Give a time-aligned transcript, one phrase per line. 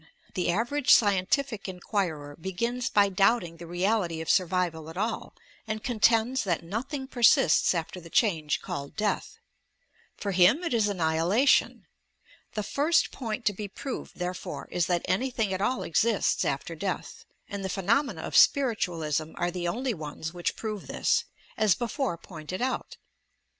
[0.33, 5.35] The average scientific inquirer begins by doubting the reality of survival at all,
[5.67, 9.37] and contends that nothing persists after the change called death.
[10.17, 11.85] For him it is annihilation!
[12.55, 17.23] The first point to be proved, therefore, is that anything at all exists after death,
[17.47, 21.25] and the phe nomena of spiritualism are the only ones which prove this,
[21.57, 22.97] as before pointed out.